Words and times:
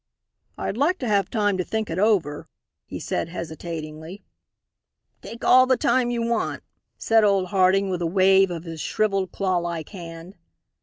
"I'd 0.57 0.77
like 0.77 0.97
to 0.97 1.07
have 1.07 1.29
time 1.29 1.59
to 1.59 1.63
think 1.63 1.87
it 1.91 1.99
over," 1.99 2.47
he 2.87 2.99
said, 2.99 3.29
hesitatingly. 3.29 4.23
"Take 5.21 5.45
all 5.45 5.67
the 5.67 5.77
time 5.77 6.09
you 6.09 6.23
want," 6.23 6.63
said 6.97 7.23
old 7.23 7.49
Harding, 7.49 7.91
with 7.91 8.01
a 8.01 8.07
wave 8.07 8.49
of 8.49 8.63
his 8.63 8.81
shrivelled, 8.81 9.31
claw 9.31 9.57
like 9.57 9.89
hand. 9.89 10.37